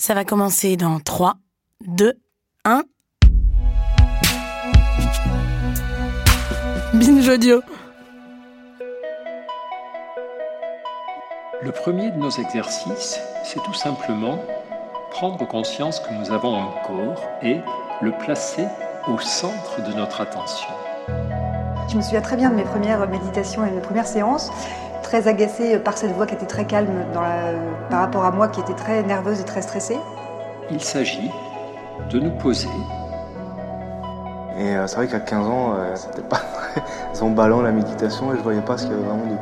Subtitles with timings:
[0.00, 1.34] Ça va commencer dans 3,
[1.84, 2.12] 2,
[2.64, 2.82] 1.
[6.94, 7.60] Binge audio.
[11.60, 14.38] Le premier de nos exercices, c'est tout simplement
[15.10, 17.56] prendre conscience que nous avons un corps et
[18.00, 18.66] le placer
[19.08, 20.68] au centre de notre attention.
[21.88, 24.52] Je me souviens très bien de mes premières méditations et mes premières séances,
[25.08, 27.54] très agacée par cette voix qui était très calme dans la-
[27.88, 29.98] par rapport à moi qui était très nerveuse et très stressée.
[30.70, 31.30] Il s'agit
[32.10, 32.68] de nous poser
[34.58, 36.36] Et euh, c'est vrai qu'à 15 ans, euh, c'était pas
[36.74, 39.32] très emballant la méditation et je voyais pas ce qu'il y avait vraiment de.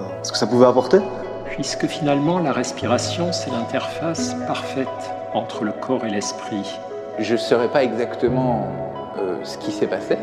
[0.00, 0.98] euh, ce que ça pouvait apporter.
[1.46, 4.88] puisque finalement la respiration, c'est l'interface parfaite
[5.32, 6.78] entre le corps et l'esprit.
[7.18, 8.66] Je ne saurais pas exactement
[9.18, 10.18] euh, ce qui s'est passé,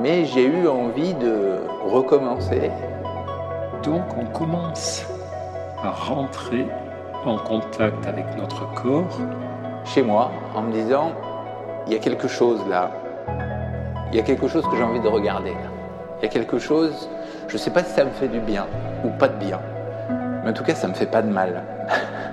[0.00, 2.70] mais j'ai eu envie de recommencer.
[3.84, 5.04] Donc on commence
[5.82, 6.66] à rentrer
[7.26, 9.20] en contact avec notre corps
[9.84, 11.12] chez moi en me disant
[11.86, 12.90] il y a quelque chose là,
[14.10, 15.52] il y a quelque chose que j'ai envie de regarder.
[16.18, 17.10] Il y a quelque chose,
[17.48, 18.66] je ne sais pas si ça me fait du bien
[19.04, 19.60] ou pas de bien,
[20.42, 21.62] mais en tout cas ça me fait pas de mal.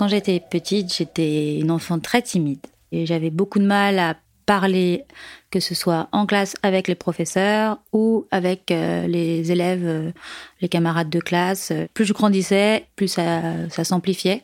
[0.00, 5.04] Quand j'étais petite, j'étais une enfant très timide et j'avais beaucoup de mal à parler,
[5.50, 10.10] que ce soit en classe avec les professeurs ou avec euh, les élèves, euh,
[10.62, 11.70] les camarades de classe.
[11.92, 14.40] Plus je grandissais, plus ça, ça s'amplifiait.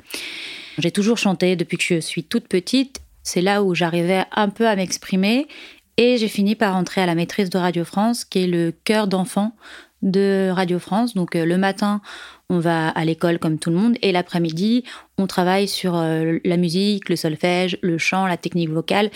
[0.77, 3.00] J'ai toujours chanté depuis que je suis toute petite.
[3.22, 5.49] C'est là où j'arrivais un peu à m'exprimer
[5.97, 9.06] et j'ai fini par entrer à la maîtrise de Radio France, qui est le cœur
[9.06, 9.56] d'enfant
[10.03, 11.15] de Radio France.
[11.15, 12.01] Donc euh, le matin,
[12.49, 14.84] on va à l'école comme tout le monde et l'après-midi,
[15.19, 19.11] on travaille sur euh, la musique, le solfège, le chant, la technique vocale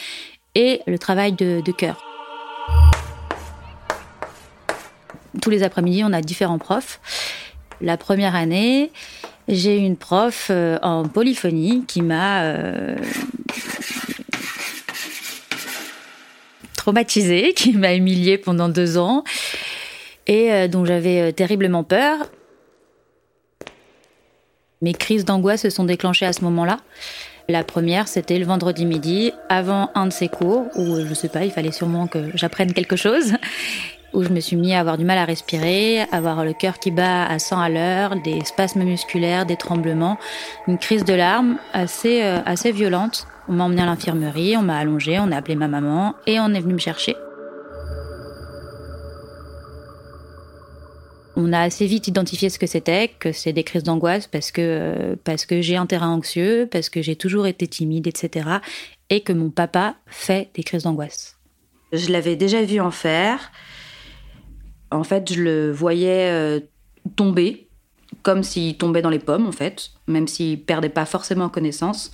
[0.54, 2.04] et le travail de, de chœur.
[5.40, 7.00] Tous les après-midi, on a différents profs.
[7.80, 8.90] La première année,
[9.48, 12.96] j'ai une prof euh, en polyphonie qui m'a euh,
[16.76, 19.24] traumatisée, qui m'a humiliée pendant deux ans
[20.30, 22.30] et euh, dont j'avais euh, terriblement peur.
[24.80, 26.78] Mes crises d'angoisse se sont déclenchées à ce moment-là.
[27.48, 31.28] La première, c'était le vendredi midi, avant un de ses cours, où euh, je sais
[31.28, 33.32] pas, il fallait sûrement que j'apprenne quelque chose,
[34.14, 36.92] où je me suis mis à avoir du mal à respirer, avoir le cœur qui
[36.92, 40.16] bat à 100 à l'heure, des spasmes musculaires, des tremblements,
[40.68, 43.26] une crise de larmes assez, assez violente.
[43.48, 46.54] On m'a emmené à l'infirmerie, on m'a allongé, on a appelé ma maman et on
[46.54, 47.16] est venu me chercher.
[51.42, 54.60] On a assez vite identifié ce que c'était, que c'est des crises d'angoisse parce que,
[54.60, 58.58] euh, parce que j'ai un terrain anxieux, parce que j'ai toujours été timide, etc.
[59.08, 61.38] Et que mon papa fait des crises d'angoisse.
[61.94, 63.52] Je l'avais déjà vu en faire.
[64.90, 66.60] En fait, je le voyais euh,
[67.16, 67.68] tomber,
[68.22, 72.10] comme s'il tombait dans les pommes, en fait, même s'il perdait pas forcément connaissance.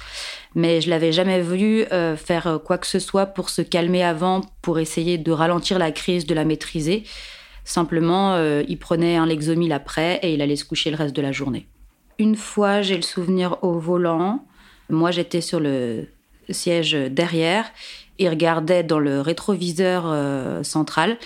[0.55, 4.43] Mais je l'avais jamais vu euh, faire quoi que ce soit pour se calmer avant,
[4.63, 7.03] pour essayer de ralentir la crise, de la maîtriser.
[7.67, 11.21] Simplement, euh, il prenait un Lexomil après et il allait se coucher le reste de
[11.21, 11.67] la journée.
[12.21, 14.47] Une fois, j'ai le souvenir au volant.
[14.89, 16.07] Moi, j'étais sur le
[16.49, 17.65] siège derrière.
[18.21, 21.19] Il regardait dans le rétroviseur euh, central.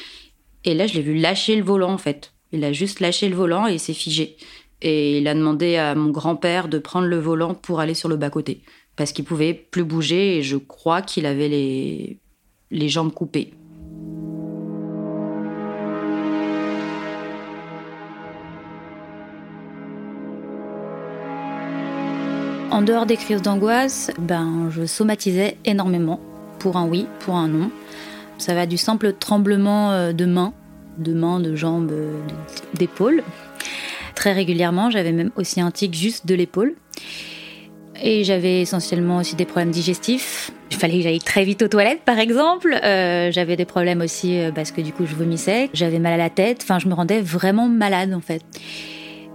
[0.65, 2.33] Et là, je l'ai vu lâcher le volant, en fait.
[2.53, 4.39] Il a juste lâché le volant et il s'est figé.
[4.81, 8.17] Et il a demandé à mon grand-père de prendre le volant pour aller sur le
[8.17, 8.63] bas-côté.
[8.97, 12.17] Parce qu'il pouvait plus bouger et je crois qu'il avait les,
[12.71, 13.53] les jambes coupées.
[22.71, 26.21] En dehors des crises d'angoisse, ben, je somatisais énormément,
[26.61, 27.71] pour un oui, pour un non.
[28.39, 30.53] Ça va du simple tremblement euh, de main,
[30.97, 32.15] de main, de jambes, euh,
[32.75, 33.25] d'épaule.
[34.15, 36.75] Très régulièrement, j'avais même aussi un tic juste de l'épaule.
[38.03, 40.53] Et j'avais essentiellement aussi des problèmes digestifs.
[40.71, 42.73] Il fallait que j'aille très vite aux toilettes, par exemple.
[42.85, 45.71] Euh, j'avais des problèmes aussi parce que du coup, je vomissais.
[45.75, 46.61] J'avais mal à la tête.
[46.63, 48.43] Enfin, je me rendais vraiment malade, en fait.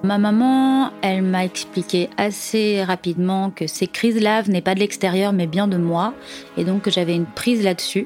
[0.05, 5.47] Ma maman, elle m'a expliqué assez rapidement que ces crises-là venaient pas de l'extérieur mais
[5.47, 6.13] bien de moi
[6.57, 8.05] et donc que j'avais une prise là-dessus.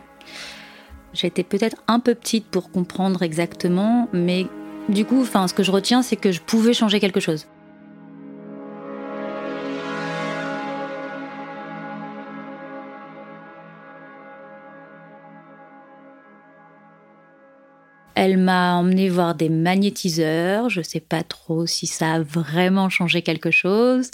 [1.11, 4.47] J'étais peut-être un peu petite pour comprendre exactement, mais
[4.87, 7.47] du coup, enfin, ce que je retiens, c'est que je pouvais changer quelque chose.
[18.21, 20.69] Elle m'a emmené voir des magnétiseurs.
[20.69, 24.11] Je ne sais pas trop si ça a vraiment changé quelque chose.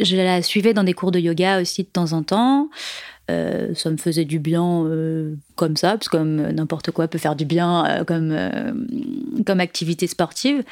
[0.00, 2.70] Je la suivais dans des cours de yoga aussi de temps en temps.
[3.30, 7.18] Euh, ça me faisait du bien euh, comme ça, parce que comme n'importe quoi peut
[7.18, 8.36] faire du bien euh, comme,
[9.46, 10.64] comme activité sportive.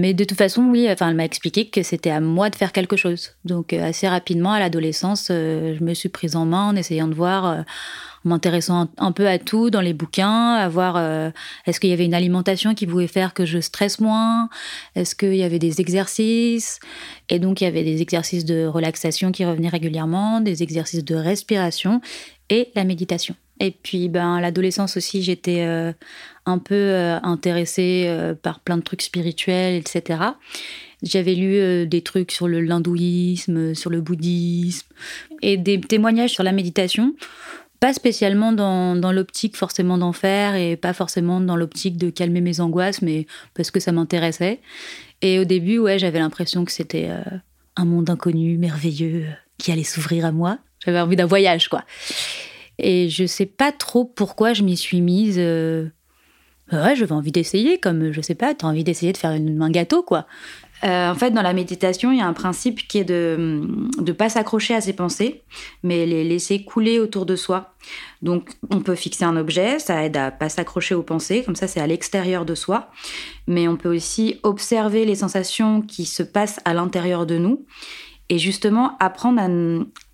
[0.00, 2.72] Mais de toute façon, oui, enfin, elle m'a expliqué que c'était à moi de faire
[2.72, 3.32] quelque chose.
[3.44, 7.44] Donc assez rapidement, à l'adolescence, je me suis prise en main en essayant de voir
[8.24, 11.30] en m'intéressant un, peu à tout dans les bouquins, à voir euh,
[11.66, 14.48] est-ce qu'il y avait une alimentation qui pouvait faire que je stresse moins,
[14.94, 16.80] est-ce qu'il y avait des exercices,
[17.28, 21.14] et donc il y avait des exercices de relaxation qui revenaient régulièrement, des exercices de
[21.14, 22.00] respiration
[22.48, 23.34] et la méditation.
[23.60, 25.92] Et puis, ben, à l'adolescence aussi, j'étais euh,
[26.46, 28.10] un peu euh, intéressée
[28.42, 30.20] par plein de trucs spirituels, etc.
[31.02, 34.86] J'avais lu des trucs sur l'hindouisme, sur le bouddhisme
[35.40, 37.14] et des témoignages sur la méditation
[37.80, 42.60] pas spécialement dans, l'optique forcément d'en faire et pas forcément dans l'optique de calmer mes
[42.60, 44.60] angoisses, mais parce que ça m'intéressait.
[45.22, 47.22] Et au début, ouais, j'avais l'impression que c'était euh,
[47.76, 49.24] un monde inconnu, merveilleux,
[49.58, 50.58] qui allait s'ouvrir à moi.
[50.84, 51.84] J'avais envie d'un voyage, quoi.
[52.82, 55.36] Et je sais pas trop pourquoi je m'y suis mise.
[55.38, 55.88] Euh,
[56.72, 60.02] ouais, j'avais envie d'essayer, comme, je sais pas, t'as envie d'essayer de faire un gâteau,
[60.02, 60.26] quoi.
[60.82, 63.60] Euh, en fait, dans la méditation, il y a un principe qui est de
[64.00, 65.42] ne pas s'accrocher à ses pensées,
[65.82, 67.74] mais les laisser couler autour de soi.
[68.22, 71.68] Donc, on peut fixer un objet, ça aide à pas s'accrocher aux pensées, comme ça,
[71.68, 72.90] c'est à l'extérieur de soi.
[73.46, 77.66] Mais on peut aussi observer les sensations qui se passent à l'intérieur de nous
[78.30, 79.42] et justement apprendre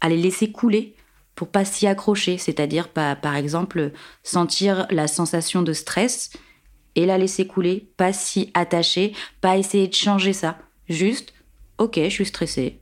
[0.01, 0.96] à, les laisser couler
[1.37, 2.39] pour pas s'y accrocher.
[2.39, 3.93] C'est-à-dire, par exemple,
[4.25, 6.33] sentir la sensation de stress
[6.97, 10.59] et la laisser couler, pas s'y attacher, pas essayer de changer ça.
[10.89, 11.33] Juste,
[11.79, 12.81] ok, je suis stressée,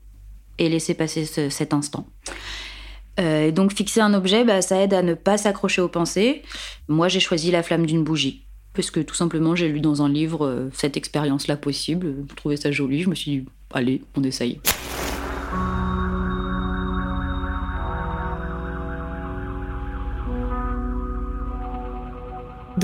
[0.59, 2.07] et laisser passer cet instant.
[3.21, 6.43] Euh, donc fixer un objet, bah, ça aide à ne pas s'accrocher aux pensées.
[6.89, 8.47] Moi, j'ai choisi la flamme d'une bougie.
[8.73, 12.15] Parce que tout simplement, j'ai lu dans un livre euh, cette expérience-là possible.
[12.29, 13.03] Je trouvais ça joli.
[13.03, 14.61] Je me suis dit, allez, on essaye.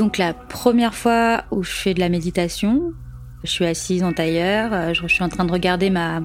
[0.01, 2.95] Donc la première fois où je fais de la méditation,
[3.45, 6.23] je suis assise en tailleur, euh, je suis en train de regarder ma,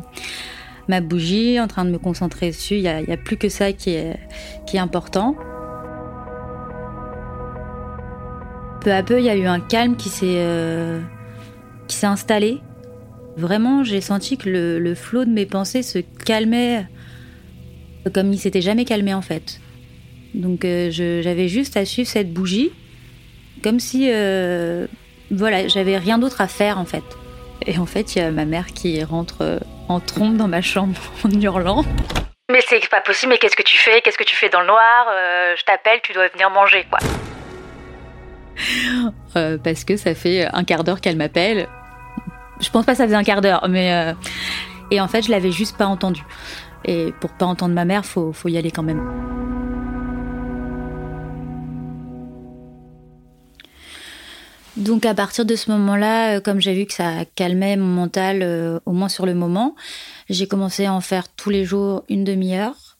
[0.88, 2.76] ma bougie, en train de me concentrer dessus.
[2.76, 4.18] Il n'y a, plus que ça qui est,
[4.66, 5.36] qui est important.
[8.80, 11.02] Peu à peu, il y a eu un calme qui s'est euh,
[11.90, 12.62] s'est installé.
[13.36, 16.88] Vraiment, j'ai senti que le, le flot de mes pensées se calmait
[18.14, 19.60] comme il s'était jamais calmé en fait.
[20.34, 22.72] Donc euh, j'avais juste à suivre cette bougie
[23.66, 24.86] comme si, euh,
[25.32, 27.04] voilà, j'avais rien d'autre à faire en fait.
[27.66, 29.58] Et en fait, il y a ma mère qui rentre euh,
[29.90, 30.94] en trompe dans ma chambre
[31.26, 31.84] en hurlant.
[32.52, 34.02] Mais c'est pas possible, mais qu'est-ce que tu fais?
[34.02, 35.08] Qu'est-ce que tu fais dans le noir?
[35.12, 37.00] Euh, Je t'appelle, tu dois venir manger, quoi.
[39.64, 41.68] parce que ça fait un quart d'heure qu'elle m'appelle.
[42.62, 44.14] Je pense pas que ça faisait un quart d'heure, mais.
[44.92, 46.22] Et en fait, je l'avais juste pas entendu.
[46.86, 49.45] Et pour pas entendre ma mère, faut, faut y aller quand même.
[54.78, 58.42] Donc à partir de ce moment-là, euh, comme j'ai vu que ça calmait mon mental,
[58.42, 59.76] euh, au moins sur le moment,
[60.30, 62.98] j'ai commencé à en faire tous les jours une demi-heure.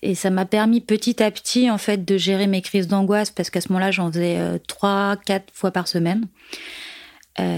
[0.00, 3.50] Et ça m'a permis petit à petit, en fait, de gérer mes crises d'angoisse, parce
[3.50, 6.26] qu'à ce moment-là, j'en faisais euh, trois, quatre fois par semaine,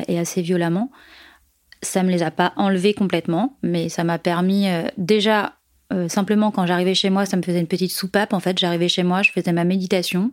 [0.09, 0.91] et assez violemment.
[1.81, 4.67] Ça me les a pas enlevées complètement, mais ça m'a permis
[4.99, 5.55] déjà
[5.93, 8.33] euh, simplement, quand j'arrivais chez moi, ça me faisait une petite soupape.
[8.33, 10.31] En fait, j'arrivais chez moi, je faisais ma méditation,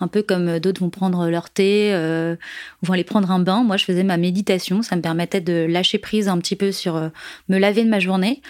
[0.00, 2.34] un peu comme euh, d'autres vont prendre leur thé, euh,
[2.82, 3.62] vont aller prendre un bain.
[3.62, 4.82] Moi, je faisais ma méditation.
[4.82, 7.08] Ça me permettait de lâcher prise un petit peu sur euh,
[7.48, 8.42] me laver de ma journée.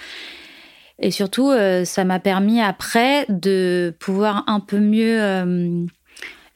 [0.99, 1.53] Et surtout,
[1.85, 5.87] ça m'a permis après de pouvoir un peu mieux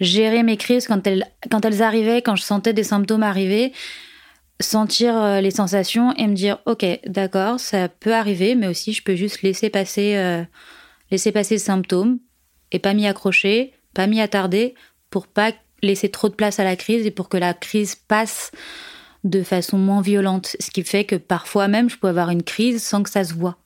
[0.01, 3.75] gérer mes crises quand elles, quand elles arrivaient, quand je sentais des symptômes arriver
[4.61, 9.03] sentir euh, les sensations et me dire ok d'accord ça peut arriver mais aussi je
[9.03, 10.43] peux juste laisser passer euh,
[11.11, 12.19] laisser passer le symptôme
[12.71, 14.75] et pas m'y accrocher pas m'y attarder
[15.09, 15.53] pour pas
[15.83, 18.53] laisser trop de place à la crise et pour que la crise passe
[19.25, 22.83] de façon moins violente ce qui fait que parfois même je peux avoir une crise
[22.83, 23.57] sans que ça se voit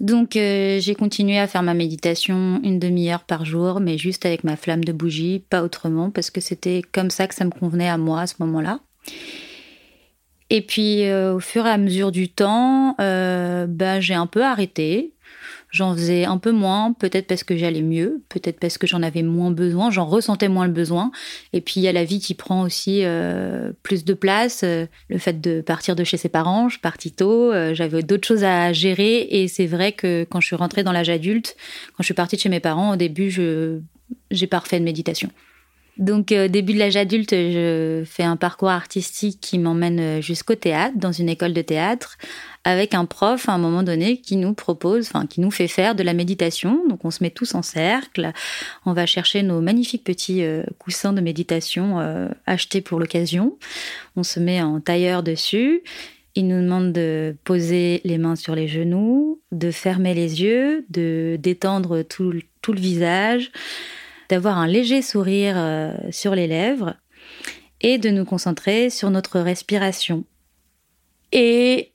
[0.00, 4.44] donc euh, j'ai continué à faire ma méditation une demi-heure par jour, mais juste avec
[4.44, 7.88] ma flamme de bougie, pas autrement, parce que c'était comme ça que ça me convenait
[7.88, 8.78] à moi à ce moment-là.
[10.50, 15.12] Et puis au fur et à mesure du temps, bah, j'ai un peu arrêté.
[15.70, 19.22] J'en faisais un peu moins, peut-être parce que j'allais mieux, peut-être parce que j'en avais
[19.22, 21.10] moins besoin, j'en ressentais moins le besoin.
[21.52, 24.62] Et puis il y a la vie qui prend aussi euh, plus de place.
[24.64, 28.26] Euh, le fait de partir de chez ses parents, je partis tôt, euh, j'avais d'autres
[28.26, 29.26] choses à gérer.
[29.30, 31.54] Et c'est vrai que quand je suis rentrée dans l'âge adulte,
[31.92, 33.30] quand je suis partie de chez mes parents, au début,
[34.30, 35.30] j'ai pas refait de méditation.
[35.98, 40.96] Donc, euh, début de l'âge adulte, je fais un parcours artistique qui m'emmène jusqu'au théâtre,
[40.96, 42.16] dans une école de théâtre,
[42.64, 45.94] avec un prof à un moment donné qui nous propose, enfin qui nous fait faire
[45.94, 46.86] de la méditation.
[46.88, 48.32] Donc on se met tous en cercle,
[48.84, 53.56] on va chercher nos magnifiques petits euh, coussins de méditation euh, achetés pour l'occasion.
[54.16, 55.82] On se met en tailleur dessus.
[56.34, 61.36] Il nous demande de poser les mains sur les genoux, de fermer les yeux, de
[61.40, 63.50] détendre tout le visage,
[64.28, 66.94] d'avoir un léger sourire euh, sur les lèvres
[67.80, 70.24] et de nous concentrer sur notre respiration.
[71.32, 71.92] Et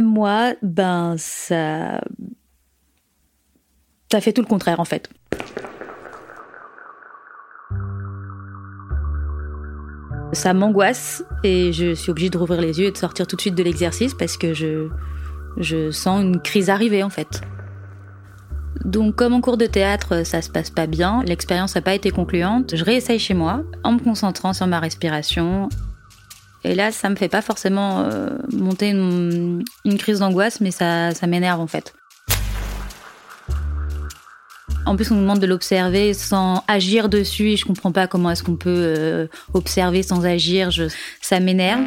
[0.00, 2.00] moi, ben, ça.
[4.10, 5.10] Ça fait tout le contraire, en fait.
[10.32, 13.40] Ça m'angoisse et je suis obligée de rouvrir les yeux et de sortir tout de
[13.40, 14.88] suite de l'exercice parce que je,
[15.56, 17.40] je sens une crise arriver, en fait.
[18.84, 22.10] Donc, comme en cours de théâtre, ça se passe pas bien, l'expérience n'a pas été
[22.10, 25.68] concluante, je réessaye chez moi en me concentrant sur ma respiration,
[26.64, 29.64] et là, ça me fait pas forcément euh, monter une,
[29.98, 31.94] crise d'angoisse, mais ça, ça m'énerve en fait.
[34.86, 38.42] En plus, on nous demande de l'observer sans agir dessus je comprends pas comment est-ce
[38.42, 40.70] qu'on peut euh, observer sans agir.
[40.70, 40.84] Je,
[41.20, 41.84] ça m'énerve.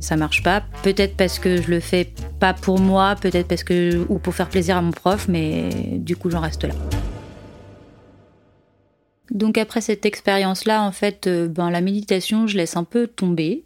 [0.00, 0.62] Ça marche pas.
[0.82, 4.48] Peut-être parce que je le fais pas pour moi, peut-être parce que ou pour faire
[4.48, 6.74] plaisir à mon prof, mais du coup, j'en reste là.
[9.30, 13.64] Donc après cette expérience-là, en fait, euh, ben, la méditation, je laisse un peu tomber.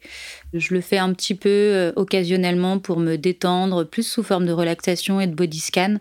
[0.55, 4.53] Je le fais un petit peu euh, occasionnellement pour me détendre, plus sous forme de
[4.53, 5.97] relaxation et de body scan.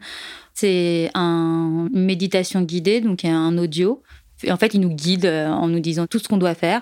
[0.54, 4.02] C'est une méditation guidée, donc il y a un audio.
[4.50, 6.82] En fait, il nous guide euh, en nous disant tout ce qu'on doit faire.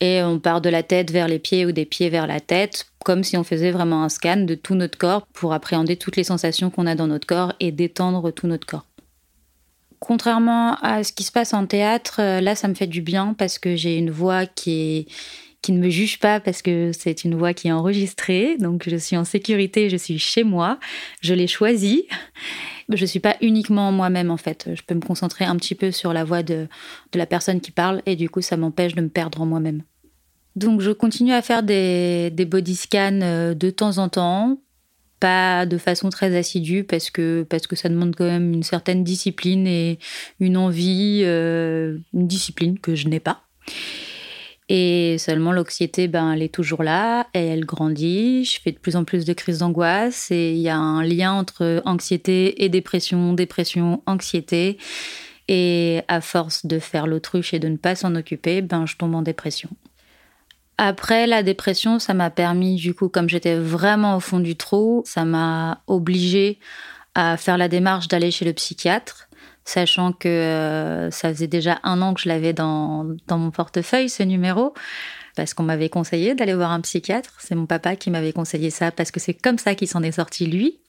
[0.00, 2.86] Et on part de la tête vers les pieds ou des pieds vers la tête,
[3.04, 6.24] comme si on faisait vraiment un scan de tout notre corps pour appréhender toutes les
[6.24, 8.86] sensations qu'on a dans notre corps et détendre tout notre corps.
[9.98, 13.34] Contrairement à ce qui se passe en théâtre, euh, là, ça me fait du bien
[13.36, 15.06] parce que j'ai une voix qui
[15.68, 19.18] ne me juge pas parce que c'est une voix qui est enregistrée, donc je suis
[19.18, 20.78] en sécurité, je suis chez moi,
[21.20, 22.06] je l'ai choisie.
[22.88, 25.92] Je ne suis pas uniquement moi-même en fait, je peux me concentrer un petit peu
[25.92, 26.66] sur la voix de
[27.14, 29.82] la personne qui parle et du coup ça m'empêche de me perdre en moi-même.
[30.56, 34.58] Donc je continue à faire des, body scans euh, de temps en temps,
[35.20, 39.04] pas de façon très assidue parce que, parce que ça demande quand même une certaine
[39.04, 39.98] discipline et
[40.40, 43.42] une envie, euh, une discipline que je n'ai pas.
[44.72, 48.44] Et seulement l'anxiété, ben, elle est toujours là et elle grandit.
[48.44, 51.32] Je fais de plus en plus de crises d'angoisse et il y a un lien
[51.32, 54.78] entre anxiété et dépression, dépression, anxiété.
[55.48, 59.16] Et à force de faire l'autruche et de ne pas s'en occuper, ben, je tombe
[59.16, 59.70] en dépression.
[60.82, 65.02] Après la dépression, ça m'a permis, du coup, comme j'étais vraiment au fond du trou,
[65.04, 66.58] ça m'a obligée
[67.14, 69.28] à faire la démarche d'aller chez le psychiatre,
[69.66, 74.08] sachant que euh, ça faisait déjà un an que je l'avais dans, dans mon portefeuille,
[74.08, 74.72] ce numéro,
[75.36, 77.34] parce qu'on m'avait conseillé d'aller voir un psychiatre.
[77.40, 80.12] C'est mon papa qui m'avait conseillé ça, parce que c'est comme ça qu'il s'en est
[80.12, 80.80] sorti, lui.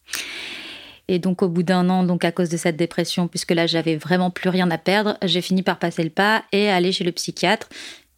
[1.10, 3.98] Et donc, au bout d'un an, donc à cause de cette dépression, puisque là, j'avais
[3.98, 7.12] vraiment plus rien à perdre, j'ai fini par passer le pas et aller chez le
[7.12, 7.68] psychiatre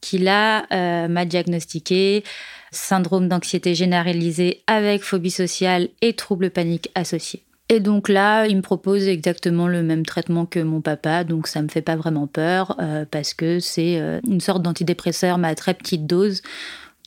[0.04, 2.26] qui là euh, m'a diagnostiqué
[2.72, 7.44] syndrome d'anxiété généralisée avec phobie sociale et troubles paniques associés.
[7.70, 11.62] Et donc là, il me propose exactement le même traitement que mon papa, donc ça
[11.62, 15.56] me fait pas vraiment peur euh, parce que c'est euh, une sorte d'antidépresseur mais à
[15.56, 16.42] très petite dose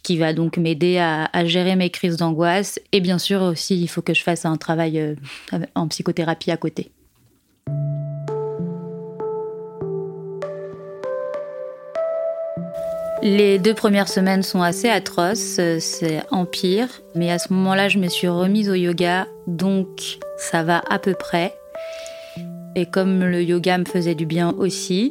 [0.03, 2.81] qui va donc m'aider à, à, gérer mes crises d'angoisse.
[2.93, 5.17] Et bien sûr aussi, il faut que je fasse un travail
[5.75, 6.93] en psychothérapie à côté.
[13.23, 17.99] Les deux premières semaines sont assez atroces, euh, c'est empire, mais à ce moment-là, je
[17.99, 21.55] me suis remise au yoga, donc ça va à peu près.
[22.75, 25.11] Et comme le yoga me faisait du bien aussi,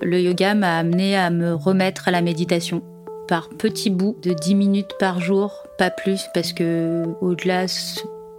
[0.00, 2.82] le yoga m'a amené à me remettre à la méditation
[3.28, 7.66] par petits bouts de 10 minutes par jour, pas plus, parce que au-delà,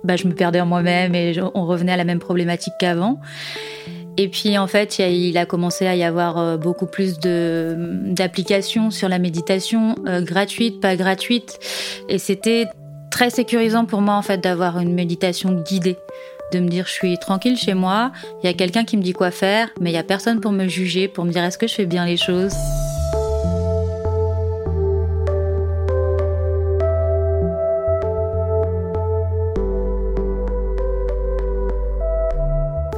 [0.03, 3.19] bah, je me perdais en moi-même et on revenait à la même problématique qu'avant.
[4.17, 9.10] Et puis en fait, il a commencé à y avoir euh, beaucoup plus d'applications sur
[9.10, 11.60] la méditation, euh, gratuite, pas gratuite.
[12.07, 12.67] Et c'était
[13.12, 15.98] très sécurisant pour moi en fait d'avoir une méditation guidée,
[16.53, 18.12] de me dire je suis tranquille chez moi,
[18.43, 20.51] il y a quelqu'un qui me dit quoi faire, mais il y a personne pour
[20.51, 22.53] me juger, pour me dire est-ce que je fais bien les choses?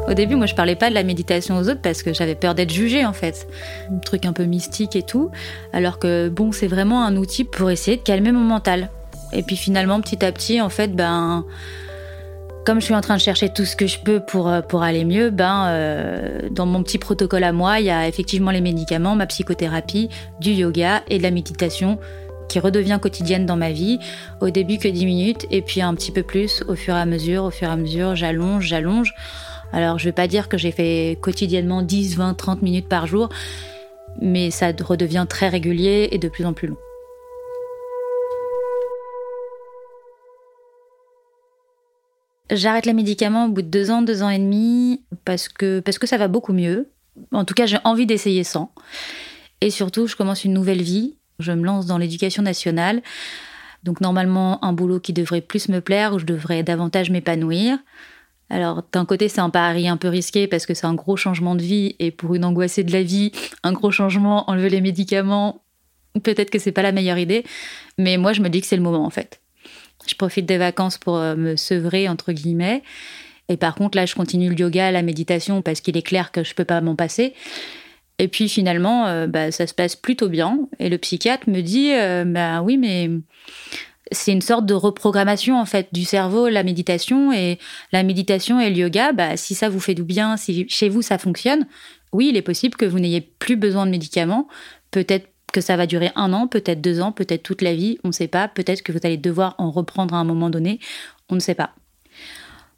[0.07, 2.55] Au début, moi, je parlais pas de la méditation aux autres parce que j'avais peur
[2.55, 3.47] d'être jugée, en fait.
[3.91, 5.31] Un truc un peu mystique et tout.
[5.73, 8.89] Alors que, bon, c'est vraiment un outil pour essayer de calmer mon mental.
[9.33, 11.45] Et puis finalement, petit à petit, en fait, ben,
[12.65, 14.83] comme je suis en train de chercher tout ce que je peux pour, euh, pour
[14.83, 18.61] aller mieux, ben, euh, dans mon petit protocole à moi, il y a effectivement les
[18.61, 20.09] médicaments, ma psychothérapie,
[20.39, 21.99] du yoga et de la méditation
[22.47, 23.99] qui redevient quotidienne dans ma vie.
[24.39, 27.05] Au début que 10 minutes et puis un petit peu plus au fur et à
[27.05, 29.13] mesure, au fur et à mesure, j'allonge, j'allonge.
[29.73, 33.29] Alors je vais pas dire que j'ai fait quotidiennement 10, 20, 30 minutes par jour,
[34.21, 36.77] mais ça redevient très régulier et de plus en plus long.
[42.49, 45.99] J'arrête les médicaments au bout de deux ans, deux ans et demi, parce que, parce
[45.99, 46.89] que ça va beaucoup mieux.
[47.33, 48.71] En tout cas, j'ai envie d'essayer sans.
[49.59, 51.15] Et surtout, je commence une nouvelle vie.
[51.39, 53.01] Je me lance dans l'éducation nationale.
[53.83, 57.79] Donc normalement, un boulot qui devrait plus me plaire, où je devrais davantage m'épanouir.
[58.49, 61.55] Alors d'un côté, c'est un pari un peu risqué parce que c'est un gros changement
[61.55, 63.31] de vie et pour une angoissée de la vie,
[63.63, 65.61] un gros changement, enlever les médicaments,
[66.23, 67.43] peut-être que c'est pas la meilleure idée.
[67.97, 69.41] Mais moi, je me dis que c'est le moment en fait.
[70.07, 72.83] Je profite des vacances pour euh, me sevrer, entre guillemets.
[73.49, 76.43] Et par contre, là, je continue le yoga, la méditation, parce qu'il est clair que
[76.43, 77.33] je peux pas m'en passer.
[78.19, 80.59] Et puis finalement, euh, bah, ça se passe plutôt bien.
[80.79, 83.09] Et le psychiatre me dit, euh, bah oui, mais
[84.11, 87.59] c'est une sorte de reprogrammation en fait du cerveau, la méditation et
[87.91, 89.11] la méditation et le yoga.
[89.11, 91.67] Bah, si ça vous fait du bien, si chez vous ça fonctionne,
[92.13, 94.47] oui, il est possible que vous n'ayez plus besoin de médicaments.
[94.91, 98.09] Peut-être que ça va durer un an, peut-être deux ans, peut-être toute la vie, on
[98.09, 98.47] ne sait pas.
[98.47, 100.79] Peut-être que vous allez devoir en reprendre à un moment donné,
[101.29, 101.73] on ne sait pas.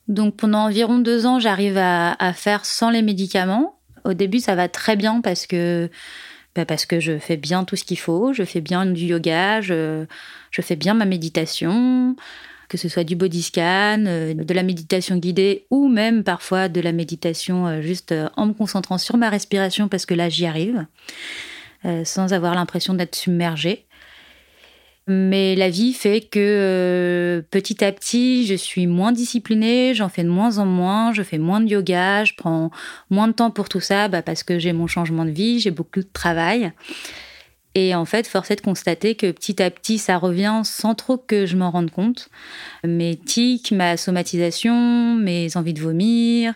[0.08, 3.80] Donc pendant environ deux ans, j'arrive à, faire sans les médicaments.
[4.06, 5.90] Au début, ça va très bien parce que
[6.60, 9.62] bah, parce que je fais bien tout ce qu'il faut, je fais bien du yoga,
[9.62, 10.04] je,
[10.52, 12.18] je, fais bien ma méditation,
[12.68, 16.82] que ce soit du body scan, euh, de la méditation guidée ou même parfois de
[16.82, 20.46] la méditation euh, juste euh, en me concentrant sur ma respiration parce que là j'y
[20.46, 20.86] arrive.
[22.04, 23.86] Sans avoir l'impression d'être submergée.
[25.12, 30.24] Mais la vie fait que euh, petit à petit, je suis moins disciplinée, j'en fais
[30.24, 32.70] de moins en moins, je fais moins de yoga, je prends
[33.10, 35.72] moins de temps pour tout ça bah, parce que j'ai mon changement de vie, j'ai
[35.72, 36.74] beaucoup de travail.
[37.74, 41.18] Et en fait, force est de constater que petit à petit, ça revient sans trop
[41.18, 42.30] que je m'en rende compte.
[42.84, 46.54] Mes tics, ma somatisation, mes envies de vomir,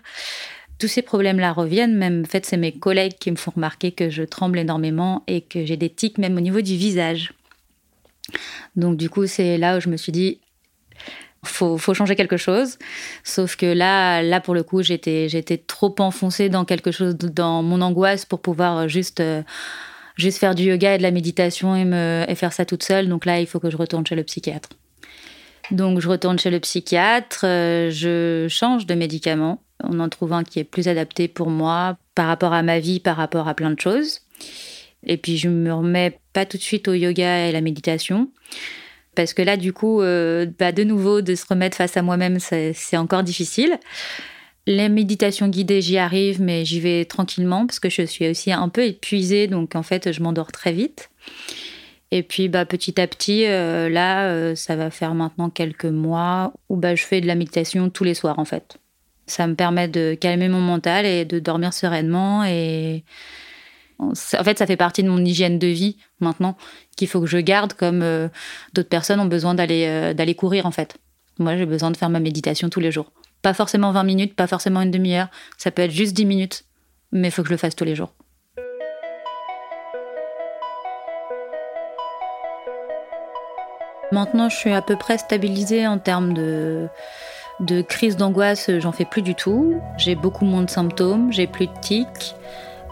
[0.78, 1.96] tous ces problèmes-là reviennent.
[1.96, 5.42] Même, en fait, c'est mes collègues qui me font remarquer que je tremble énormément et
[5.42, 7.34] que j'ai des tics même au niveau du visage.
[8.76, 10.40] Donc, du coup, c'est là où je me suis dit,
[11.44, 12.78] faut, faut changer quelque chose.
[13.24, 15.28] Sauf que là, là pour le coup, j'étais,
[15.68, 19.44] trop enfoncée dans quelque chose, dans mon angoisse pour pouvoir juste, euh,
[20.16, 23.10] juste faire du yoga et de la méditation et, et faire ça toute seule.
[23.10, 24.70] Donc là, il faut que je retourne chez le psychiatre.
[25.72, 30.44] Donc je retourne chez le psychiatre, euh, je change de médicament on en trouve un
[30.44, 33.72] qui est plus adapté pour moi par rapport à ma vie, par rapport à plein
[33.72, 34.22] de choses.
[35.06, 38.30] Et puis je me remets pas tout de suite au yoga et la méditation.
[39.16, 42.40] Parce que là, du coup, euh, bah, de nouveau, de se remettre face à moi-même,
[42.40, 43.80] c'est encore difficile.
[44.66, 48.70] Les méditations guidées, j'y arrive, mais j'y vais tranquillement parce que je suis aussi un
[48.70, 51.10] peu épuisée, donc en fait, je m'endors très vite.
[52.12, 56.54] Et puis, bah, petit à petit, euh, là, euh, ça va faire maintenant quelques mois
[56.70, 58.78] où bah, je fais de la méditation tous les soirs, en fait.
[59.26, 62.44] Ça me permet de calmer mon mental et de dormir sereinement.
[62.46, 63.04] Et
[64.12, 66.58] en fait, ça fait partie de mon hygiène de vie maintenant
[66.96, 68.28] qu'il faut que je garde, comme euh,
[68.74, 70.98] d'autres personnes ont besoin d'aller euh, d'aller courir en fait.
[71.40, 73.12] Moi, j'ai besoin de faire ma méditation tous les jours.
[73.42, 75.28] Pas forcément 20 minutes, pas forcément une demi-heure.
[75.58, 76.66] Ça peut être juste 10 minutes,
[77.12, 78.14] mais il faut que je le fasse tous les jours.
[84.12, 86.88] Maintenant, je suis à peu près stabilisée en termes de
[87.60, 89.82] de crise d'angoisse, j'en fais plus du tout.
[89.98, 92.36] J'ai beaucoup moins de symptômes, j'ai plus de tics.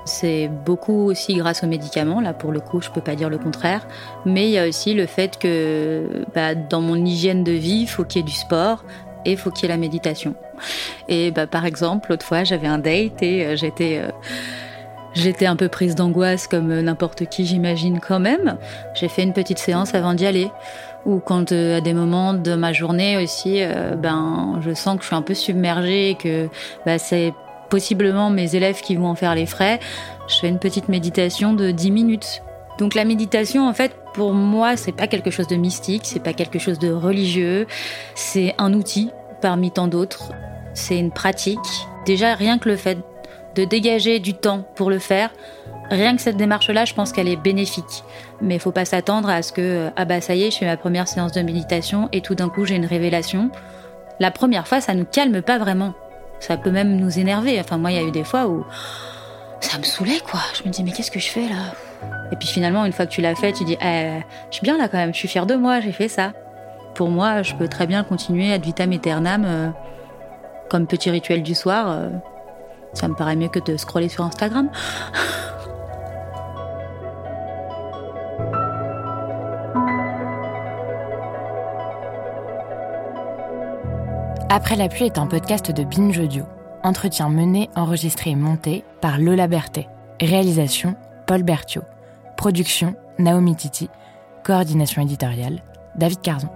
[0.06, 3.38] C'est beaucoup aussi grâce aux médicaments, là pour le coup, je peux pas dire le
[3.38, 3.88] contraire.
[4.26, 7.88] Mais il y a aussi le fait que bah, dans mon hygiène de vie, il
[7.88, 8.84] faut qu'il y ait du sport
[9.26, 10.36] et il faut qu'il y ait la méditation.
[11.08, 14.00] Et bah, par exemple, l'autre fois, j'avais un date et euh, j'étais.
[14.04, 14.12] Euh,
[15.14, 18.58] j'étais un peu prise d'angoisse comme n'importe qui, j'imagine quand même.
[18.94, 20.50] J'ai fait une petite séance avant d'y aller
[21.06, 25.02] ou quand euh, à des moments de ma journée aussi, euh, ben, je sens que
[25.02, 26.48] je suis un peu submergée et que
[26.86, 27.34] bah, c'est
[27.72, 29.80] possiblement mes élèves qui vont en faire les frais,
[30.28, 32.44] je fais une petite méditation de 10 minutes.
[32.78, 36.34] Donc la méditation, en fait, pour moi, c'est pas quelque chose de mystique, c'est pas
[36.34, 37.66] quelque chose de religieux,
[38.14, 39.10] c'est un outil
[39.42, 40.34] parmi tant d'autres,
[40.76, 41.60] c'est une pratique.
[42.06, 43.00] Déjà, rien que le fait
[43.56, 45.32] de dégager du temps pour le faire,
[45.92, 48.06] Rien que cette démarche-là, je pense qu'elle est bénéfique.
[48.40, 50.66] Mais il faut pas s'attendre à ce que, ah bah ça y est, je fais
[50.66, 53.52] ma première séance de méditation et tout d'un coup j'ai une révélation.
[54.22, 55.94] La première fois, ça nous calme pas vraiment.
[56.42, 57.58] Ça peut même nous énerver.
[57.60, 58.66] Enfin, moi, il y a eu des fois où
[59.62, 60.42] ça me saoulait, quoi.
[60.54, 61.74] Je me dis, mais qu'est-ce que je fais là?
[62.32, 64.78] Et puis finalement, une fois que tu l'as fait, tu dis, eh, je suis bien
[64.78, 66.34] là quand même, je suis fière de moi, j'ai fait ça.
[66.96, 69.70] Pour moi, je peux très bien continuer à vitam aeternam euh,
[70.70, 71.86] comme petit rituel du soir.
[71.90, 72.10] Euh,
[72.94, 74.70] ça me paraît mieux que de scroller sur Instagram.
[84.54, 86.44] Après la pluie est un podcast de Binge Audio.
[86.84, 89.88] Entretien mené, enregistré et monté par Lola Berthet.
[90.20, 91.86] Réalisation Paul Berthiaud.
[92.36, 93.90] Production Naomi Titi.
[94.44, 95.64] Coordination éditoriale
[95.96, 96.50] David Carzon.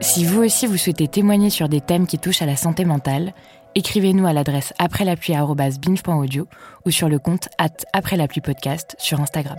[0.00, 3.34] Si vous aussi vous souhaitez témoigner sur des thèmes qui touchent à la santé mentale,
[3.74, 6.48] écrivez-nous à l'adresse après la binge.audio
[6.86, 9.58] ou sur le compte at après la podcast sur Instagram.